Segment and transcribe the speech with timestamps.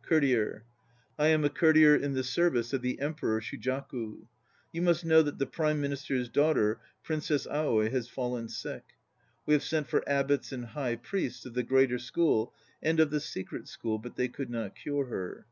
[0.00, 0.64] COURTIER.
[1.18, 4.26] I am a courtier in the service of the Emperor Shujaku.
[4.72, 8.48] You must know that the Prime Minister's daughter, Princess Aoi, has fallen
[9.44, 13.20] We have sent for abbots and high priests of the Greater School and of the
[13.20, 15.44] Secret School, but they could not cure her.